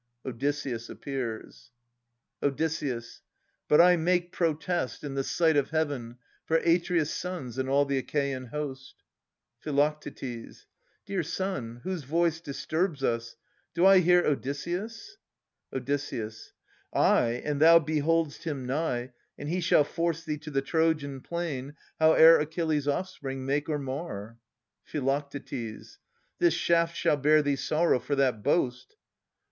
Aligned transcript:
[Odysseus 0.25 0.89
appears. 0.89 1.69
Od. 2.41 2.57
But 3.67 3.79
I 3.79 3.95
make 3.97 4.31
protest, 4.31 5.03
in 5.03 5.13
the 5.13 5.23
sight 5.23 5.55
of 5.55 5.69
Heaven, 5.69 6.17
For 6.47 6.57
Atreus' 6.57 7.11
sons 7.13 7.59
and 7.59 7.69
all 7.69 7.85
the 7.85 7.99
Achaean 7.99 8.47
host. 8.47 8.95
Phi. 9.59 9.95
Dear 11.05 11.21
son, 11.21 11.81
whose 11.83 12.03
voice 12.03 12.39
disturbs 12.41 13.03
us? 13.03 13.35
Do 13.75 13.85
I 13.85 13.99
hear 13.99 14.25
Odysseus? 14.25 15.17
Od. 15.71 15.87
Ay, 16.93 17.33
and 17.45 17.61
thou 17.61 17.77
behold'st 17.77 18.41
him 18.43 18.65
nigh, 18.65 19.11
And 19.37 19.49
he 19.49 19.61
shall 19.61 19.83
force 19.83 20.23
thee 20.23 20.39
to 20.39 20.49
the 20.49 20.63
Trojan 20.63 21.21
plain, 21.21 21.75
Howe'er 21.99 22.39
Achilles' 22.39 22.87
offspring 22.87 23.45
make 23.45 23.69
or 23.69 23.77
mar. 23.77 24.39
Phi. 24.83 25.21
This 26.39 26.55
shaft 26.55 26.97
shall 26.97 27.17
bear 27.17 27.43
thee 27.43 27.55
sorrow 27.55 27.99
for 27.99 28.15
that 28.15 28.41
boast. 28.41 28.95